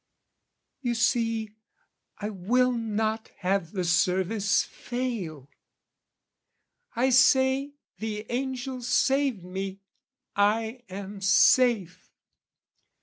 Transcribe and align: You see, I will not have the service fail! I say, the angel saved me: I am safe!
You 0.81 0.95
see, 0.95 1.51
I 2.17 2.31
will 2.31 2.71
not 2.71 3.29
have 3.41 3.71
the 3.71 3.83
service 3.83 4.63
fail! 4.63 5.47
I 6.95 7.11
say, 7.11 7.73
the 7.99 8.25
angel 8.31 8.81
saved 8.81 9.43
me: 9.43 9.81
I 10.35 10.81
am 10.89 11.21
safe! 11.21 12.09